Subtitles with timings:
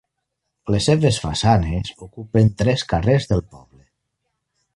[0.75, 3.85] Les seves façanes ocupen tres carrers del poble.